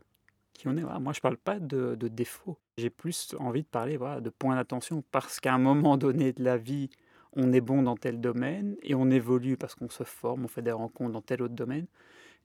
[0.52, 0.82] qui on est.
[1.00, 2.58] Moi je parle pas de, de défauts.
[2.78, 6.44] J'ai plus envie de parler voilà, de points d'attention parce qu'à un moment donné de
[6.44, 6.88] la vie,
[7.32, 10.62] on est bon dans tel domaine et on évolue parce qu'on se forme, on fait
[10.62, 11.86] des rencontres dans tel autre domaine.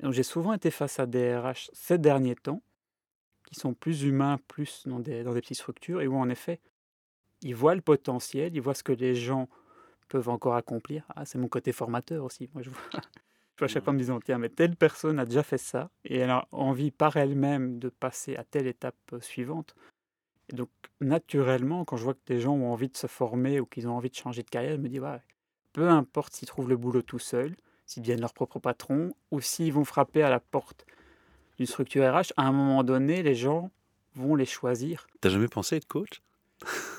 [0.02, 2.62] Donc j'ai souvent été face à des RH ces derniers temps
[3.46, 6.60] qui sont plus humains, plus dans des, dans des petites structures et où en effet,
[7.42, 9.48] ils voient le potentiel, ils voient ce que les gens
[10.10, 11.06] peuvent encore accomplir.
[11.16, 12.50] Ah, c'est mon côté formateur aussi.
[12.54, 15.20] Moi, je vois, je vois à chaque fois en me disant, tiens, mais telle personne
[15.20, 18.96] a déjà fait ça et elle a envie par elle-même de passer à telle étape
[19.14, 19.76] euh, suivante.
[20.52, 20.70] Et donc,
[21.02, 23.96] naturellement, quand je vois que des gens ont envie de se former ou qu'ils ont
[23.96, 25.22] envie de changer de carrière, je me dis, ouais,
[25.74, 29.74] peu importe s'ils trouvent le boulot tout seuls, s'ils deviennent leur propre patron ou s'ils
[29.74, 30.86] vont frapper à la porte
[31.58, 33.72] d'une structure RH, à un moment donné, les gens
[34.16, 35.08] vont les choisir.
[35.22, 36.22] T'as jamais pensé être coach?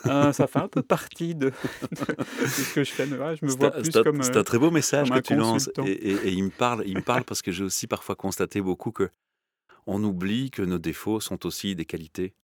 [0.07, 1.51] Euh, ça fait un peu partie de,
[1.91, 3.07] de ce que je fais.
[3.07, 4.23] je me C'est vois un, plus c'est un- comme.
[4.23, 5.71] c'est un très beau message que tu lances.
[5.85, 8.93] et- et il me parle, il me parle parce que j'ai aussi parfois constaté beaucoup
[8.93, 9.11] que
[9.87, 12.35] on oublie que nos défauts sont aussi des qualités.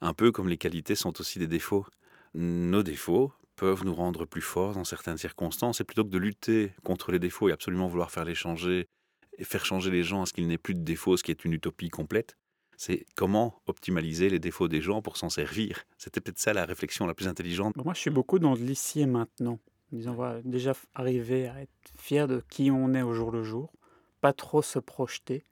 [0.00, 1.86] Un peu comme les qualités sont aussi des défauts.
[2.34, 5.80] Nos défauts peuvent nous rendre plus forts dans certaines circonstances.
[5.80, 8.88] Et plutôt que de lutter contre les défauts et absolument vouloir faire les changer
[9.38, 11.44] et faire changer les gens à ce qu'il n'ait plus de défauts, ce qui est
[11.44, 12.36] une utopie complète,
[12.76, 15.84] c'est comment optimaliser les défauts des gens pour s'en servir.
[15.98, 17.76] C'était peut-être ça la réflexion la plus intelligente.
[17.76, 19.58] Moi, je suis beaucoup dans l'ici et maintenant.
[19.92, 23.44] En disant, voilà, déjà arriver à être fier de qui on est au jour le
[23.44, 23.72] jour,
[24.20, 25.44] pas trop se projeter.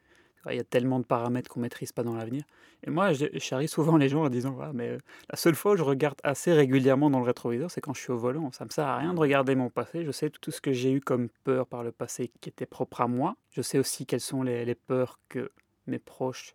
[0.48, 2.44] Il y a tellement de paramètres qu'on maîtrise pas dans l'avenir.
[2.86, 4.98] Et moi, je, charrie souvent les gens en disant, voilà, mais euh,
[5.28, 8.12] la seule fois où je regarde assez régulièrement dans le rétroviseur, c'est quand je suis
[8.12, 8.50] au volant.
[8.52, 10.04] Ça me sert à rien de regarder mon passé.
[10.04, 13.02] Je sais tout ce que j'ai eu comme peur par le passé qui était propre
[13.02, 13.36] à moi.
[13.50, 15.50] Je sais aussi quelles sont les, les peurs que
[15.86, 16.54] mes proches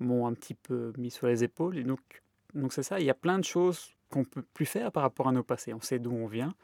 [0.00, 1.78] m'ont un petit peu mis sur les épaules.
[1.78, 2.22] Et donc,
[2.54, 5.28] donc c'est ça, il y a plein de choses qu'on peut plus faire par rapport
[5.28, 5.72] à nos passés.
[5.72, 6.54] On sait d'où on vient,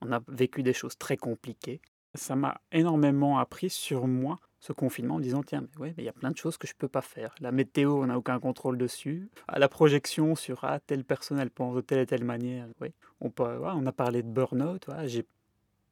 [0.00, 1.80] on a vécu des choses très compliquées.
[2.14, 6.06] Ça m'a énormément appris sur moi, ce confinement, en disant, tiens, mais ouais, mais il
[6.06, 7.34] y a plein de choses que je peux pas faire.
[7.40, 9.28] La météo, on n'a aucun contrôle dessus.
[9.46, 12.66] À la projection sur, ah, telle personne, elle pense de telle et telle manière.
[12.80, 12.92] Ouais.
[13.20, 14.86] On, peut, ouais, on a parlé de burn-out.
[15.04, 15.24] J'ai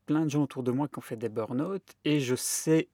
[0.06, 2.88] plein de gens autour de moi qui ont fait des burn-out et je sais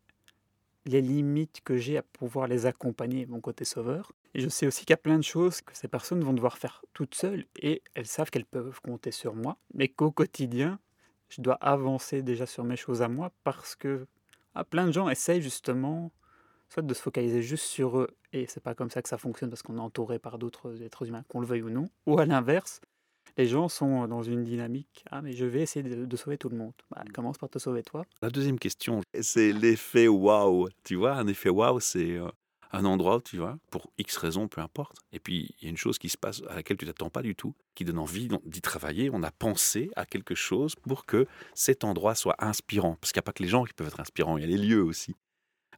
[0.84, 4.12] les limites que j'ai à pouvoir les accompagner, mon côté sauveur.
[4.34, 6.58] Et je sais aussi qu'il y a plein de choses que ces personnes vont devoir
[6.58, 10.80] faire toutes seules et elles savent qu'elles peuvent compter sur moi, mais qu'au quotidien,
[11.28, 14.06] je dois avancer déjà sur mes choses à moi parce que
[14.54, 16.12] ah, plein de gens essayent justement
[16.68, 19.50] soit de se focaliser juste sur eux et c'est pas comme ça que ça fonctionne
[19.50, 22.24] parce qu'on est entouré par d'autres êtres humains, qu'on le veuille ou non, ou à
[22.24, 22.80] l'inverse,
[23.36, 26.48] les gens sont dans une dynamique ah mais je vais essayer de, de sauver tout
[26.48, 26.72] le monde.
[26.90, 28.04] Bah, commence par te sauver toi.
[28.22, 30.68] La deuxième question, c'est l'effet waouh.
[30.84, 32.28] Tu vois, un effet waouh, c'est euh,
[32.72, 34.96] un endroit tu vas, pour X raisons, peu importe.
[35.12, 37.22] Et puis, il y a une chose qui se passe à laquelle tu t'attends pas
[37.22, 39.10] du tout, qui donne envie d'y travailler.
[39.12, 42.96] On a pensé à quelque chose pour que cet endroit soit inspirant.
[43.00, 44.56] Parce qu'il n'y a pas que les gens qui peuvent être inspirants, il y a
[44.56, 45.14] les lieux aussi.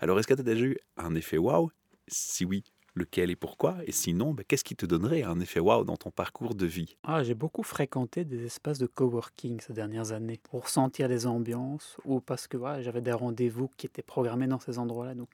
[0.00, 1.70] Alors, est-ce que tu as déjà eu un effet waouh?
[2.06, 5.84] Si oui, lequel et pourquoi Et sinon, ben, qu'est-ce qui te donnerait un effet waouh
[5.84, 6.96] dans ton parcours de vie?
[7.06, 11.98] Ah, j'ai beaucoup fréquenté des espaces de coworking ces dernières années pour sentir les ambiances
[12.06, 15.14] ou parce que voilà, j'avais des rendez-vous qui étaient programmés dans ces endroits-là.
[15.14, 15.28] Donc,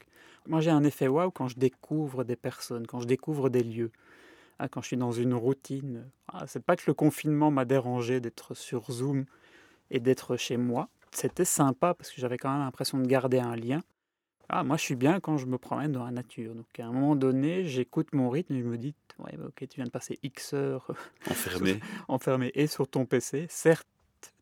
[0.47, 3.91] moi, j'ai un effet waouh quand je découvre des personnes, quand je découvre des lieux,
[4.59, 6.11] Ah, quand je suis dans une routine.
[6.27, 9.25] Ah, c'est pas que le confinement m'a dérangé d'être sur Zoom
[9.91, 10.89] et d'être chez moi.
[11.11, 13.81] C'était sympa parce que j'avais quand même l'impression de garder un lien.
[14.53, 16.53] Ah, moi, je suis bien quand je me promène dans la nature.
[16.53, 19.65] Donc, à un moment donné, j'écoute mon rythme et je me dis, ouais, bah, ok,
[19.69, 20.87] tu viens de passer X heures
[21.31, 23.87] Enfermé enfermé et sur ton PC, certes,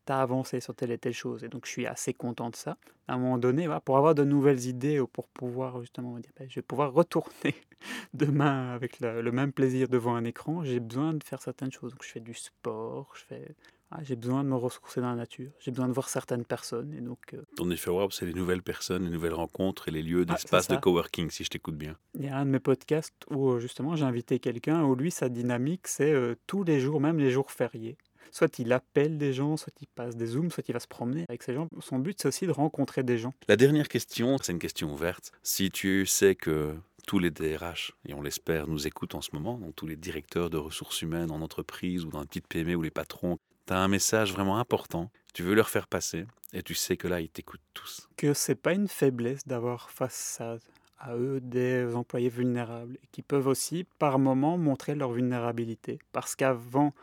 [0.06, 2.56] tu as avancé sur telle et telle chose, et donc je suis assez content de
[2.56, 2.76] ça.
[3.06, 6.20] À un moment donné, voilà, pour avoir de nouvelles idées ou pour pouvoir justement me
[6.20, 7.54] dire, ben, je vais pouvoir retourner
[8.14, 11.92] demain avec la- le même plaisir devant un écran, j'ai besoin de faire certaines choses.
[11.92, 13.54] Donc je fais du sport, je fais...
[13.90, 16.92] ah, j'ai besoin de me ressourcer dans la nature, j'ai besoin de voir certaines personnes,
[16.94, 20.02] et donc euh, Ton effet waouh, c'est les nouvelles personnes, les nouvelles rencontres et les
[20.02, 21.96] lieux Ah, d'espace de coworking, si je t'écoute bien.
[22.14, 25.10] Il y a un de mes podcasts où euh, justement j'ai invité quelqu'un où lui
[25.10, 27.96] sa dynamique c'est euh, tous les jours, même les jours fériés.
[28.32, 31.24] soit il appelle des gens, soit il passe des zooms, soit il va se promener
[31.28, 31.66] avec ces gens.
[31.80, 33.34] Son but, c'est aussi de rencontrer des gens.
[33.48, 35.32] La dernière question, c'est une question ouverte.
[35.42, 36.76] Si tu sais que
[37.08, 40.48] tous les DRH, et on l'espère, nous écoutent en ce moment, donc tous les directeurs
[40.48, 43.78] de ressources humaines en entreprise ou dans une petite PME ou les patrons, tu as
[43.78, 47.28] un message vraiment important, tu veux leur faire passer, et tu sais que là, ils
[47.28, 48.08] t'écoutent tous.
[48.16, 50.56] Que c'est pas une faiblesse d'avoir face à,
[50.98, 55.98] à, eux des employés vulnérables, qui peuvent aussi, par moments, montrer leur vulnérabilité.
[56.12, 56.94] Parce qu'avant,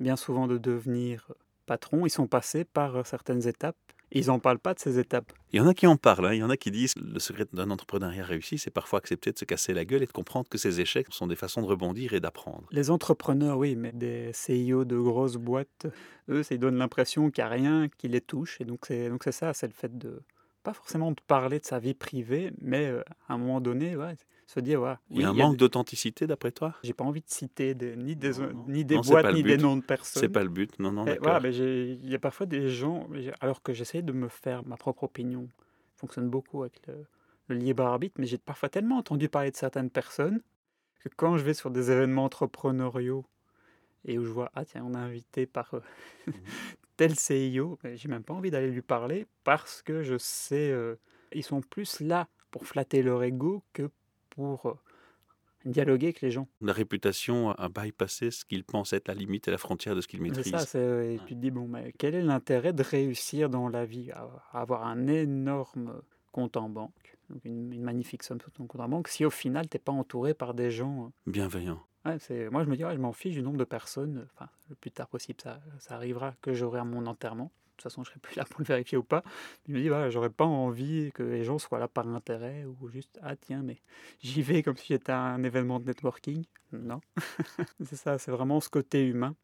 [0.00, 1.32] bien souvent, de devenir
[1.66, 3.76] patron, ils sont passés par certaines étapes
[4.14, 5.32] ils n'en parlent pas de ces étapes.
[5.52, 6.26] Il y en a qui en parlent.
[6.26, 6.34] Hein.
[6.34, 9.38] Il y en a qui disent le secret d'un entrepreneuriat réussi, c'est parfois accepter de
[9.38, 12.12] se casser la gueule et de comprendre que ces échecs sont des façons de rebondir
[12.12, 12.66] et d'apprendre.
[12.70, 15.86] Les entrepreneurs, oui, mais des CIO de grosses boîtes,
[16.28, 18.60] eux, ça, ils donnent l'impression qu'il n'y a rien qui les touche.
[18.60, 20.22] Et donc, c'est, donc c'est ça, c'est le fait de,
[20.62, 24.16] pas forcément de parler de sa vie privée, mais euh, à un moment donné, ouais,
[24.46, 26.74] se dire, ouais, il y a un manque d'authenticité d'après toi?
[26.82, 28.32] J'ai pas envie de citer ni des,
[28.66, 30.20] ni des boîtes, ni des noms de personnes.
[30.20, 31.04] C'est pas le but, non, non.
[31.20, 33.08] Voilà, mais il y a parfois des gens,
[33.40, 35.48] alors que j'essaie de me faire ma propre opinion,
[35.96, 37.06] fonctionne beaucoup avec le,
[37.48, 40.40] le libre arbitre, mais j'ai parfois tellement entendu parler de certaines personnes
[41.00, 43.24] que quand je vais sur des événements entrepreneuriaux
[44.04, 45.80] et où je vois, ah tiens, on a invité par euh,
[46.26, 46.32] mmh
[46.96, 50.96] tel CIO, j'ai même pas envie d'aller lui parler parce que je sais, euh,
[51.32, 53.90] ils sont plus là pour flatter leur ego que
[54.30, 54.74] pour euh,
[55.64, 56.48] dialoguer avec les gens.
[56.60, 60.08] La réputation a bypassé ce qu'ils pensent être la limite et la frontière de ce
[60.08, 60.44] qu'ils maîtrisent.
[60.44, 63.84] C'est ça, et tu te dis, bon, mais quel est l'intérêt de réussir dans la
[63.84, 64.10] vie?
[64.52, 66.02] Avoir un énorme
[66.32, 69.76] compte en banque, une, magnifique somme sur ton compte en banque, si au final, tu
[69.76, 71.06] n'es pas entouré par des gens...
[71.06, 71.82] Euh, Bienveillants.
[72.04, 75.08] Moi, je me dis, je m'en fiche du nombre de personnes, enfin, le plus tard
[75.08, 75.60] possible, ça,
[75.90, 77.50] arrivera que j'aurai mon enterrement
[77.82, 79.22] toute façon, je serai plus là pour le vérifier ou pas.
[79.66, 82.88] Je me dis, voilà, j'aurais pas envie que les gens soient là par intérêt ou
[82.88, 83.78] juste, ah tiens, mais
[84.20, 86.44] j'y vais comme si j'étais à un événement de networking.
[86.72, 87.00] Non.
[87.84, 89.34] c'est ça, c'est vraiment ce côté humain.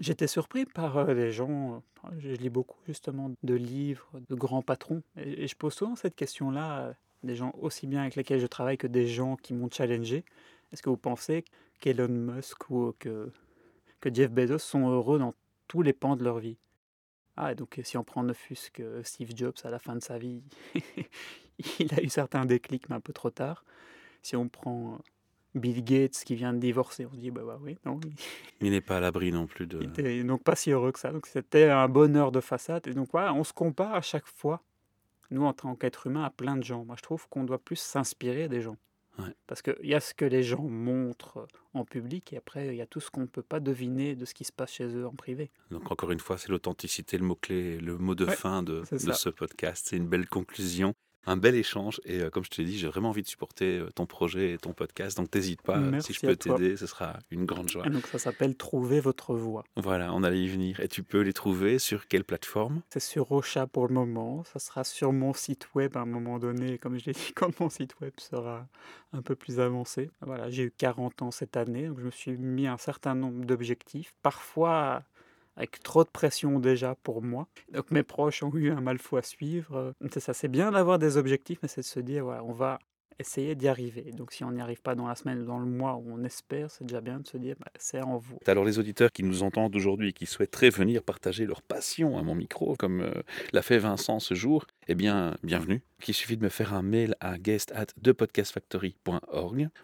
[0.00, 4.62] J'étais surpris par euh, les gens, euh, je lis beaucoup justement de livres, de grands
[4.62, 8.76] patrons, et, je pose souvent cette question-là, des gens aussi bien avec lesquels je travaille
[8.76, 10.24] que des gens qui m'ont challengé.
[10.72, 11.44] Est-ce que vous pensez
[11.80, 13.30] qu'Elon Musk ou que,
[14.00, 15.34] que Jeff Bezos sont heureux dans
[15.66, 16.58] tous les pans de leur vie
[17.40, 18.32] ah, donc si on prend ne
[18.72, 20.42] que Steve Jobs, à la fin de sa vie,
[21.78, 23.64] il a eu certains déclics, mais un peu trop tard.
[24.22, 24.98] Si on prend
[25.54, 28.00] Bill Gates qui vient de divorcer, on se dit, bah, bah oui, non.
[28.60, 29.78] Il n'est pas à l'abri non plus de...
[29.80, 31.12] Il était donc pas si heureux que ça.
[31.12, 32.88] Donc c'était un bonheur de façade.
[32.88, 34.60] Et donc voilà, on se compare à chaque fois,
[35.30, 36.84] nous en tant qu'être humain, à plein de gens.
[36.84, 38.76] Moi je trouve qu'on doit plus s'inspirer des gens.
[39.46, 42.82] Parce qu'il y a ce que les gens montrent en public et après, il y
[42.82, 45.06] a tout ce qu'on ne peut pas deviner de ce qui se passe chez eux
[45.06, 45.50] en privé.
[45.70, 49.28] Donc, encore une fois, c'est l'authenticité, le mot-clé, le mot de fin de, de ce
[49.28, 49.86] podcast.
[49.88, 50.94] C'est une belle conclusion
[51.26, 52.00] un bel échange.
[52.04, 54.58] Et euh, comme je te dis, j'ai vraiment envie de supporter euh, ton projet et
[54.58, 55.16] ton podcast.
[55.16, 55.80] Donc n'hésite pas.
[56.00, 57.88] si je peux t'aider, ce sera une grande joie.
[57.88, 59.64] donc ça s'appelle Trouver votre voix.
[59.76, 60.80] Voilà, on allait y venir.
[60.80, 62.82] Et tu peux les trouver sur quelle plateforme?
[62.90, 64.44] C'est sur Ocha pour le moment.
[64.44, 67.58] Ça sera sur mon site web à un moment donné, comme je l'ai dit, quand
[67.60, 68.66] mon site web sera
[69.12, 70.10] un peu plus avancé.
[70.20, 73.44] Voilà, j'ai eu 40 ans cette année, donc je me suis mis un certain nombre
[73.44, 74.14] d'objectifs.
[74.22, 75.02] Parfois
[75.58, 77.48] avec trop de pression déjà pour moi.
[77.72, 79.92] Donc mes proches ont eu un mal fou à suivre.
[80.12, 82.78] C'est ça, c'est bien d'avoir des objectifs, mais c'est de se dire, voilà, on va
[83.18, 84.12] essayer d'y arriver.
[84.12, 86.22] Donc si on n'y arrive pas dans la semaine ou dans le mois où on
[86.22, 88.38] espère, c'est déjà bien de se dire, bah, c'est en vous.
[88.46, 92.22] Alors les auditeurs qui nous entendent aujourd'hui et qui souhaiteraient venir partager leur passion à
[92.22, 93.12] mon micro, comme euh,
[93.52, 95.82] l'a fait Vincent ce jour, eh bien, bienvenue.
[96.06, 97.86] Il suffit de me faire un mail à guest at.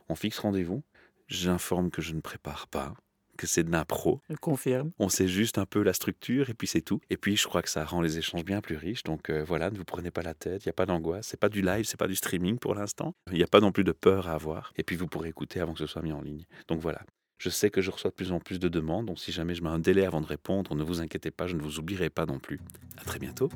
[0.08, 0.82] On fixe rendez-vous.
[1.26, 2.94] J'informe que je ne prépare pas
[3.36, 4.20] que c'est de l'impro.
[4.30, 4.92] Je confirme.
[4.98, 7.00] On sait juste un peu la structure et puis c'est tout.
[7.10, 9.02] Et puis je crois que ça rend les échanges bien plus riches.
[9.02, 11.40] Donc euh, voilà, ne vous prenez pas la tête, il n'y a pas d'angoisse, c'est
[11.40, 13.14] pas du live, c'est pas du streaming pour l'instant.
[13.30, 14.72] Il n'y a pas non plus de peur à avoir.
[14.76, 16.44] Et puis vous pourrez écouter avant que ce soit mis en ligne.
[16.68, 17.02] Donc voilà.
[17.38, 19.62] Je sais que je reçois de plus en plus de demandes, donc si jamais je
[19.62, 22.26] mets un délai avant de répondre, ne vous inquiétez pas, je ne vous oublierai pas
[22.26, 22.60] non plus.
[22.96, 23.50] À très bientôt.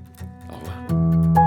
[0.50, 1.38] Au revoir.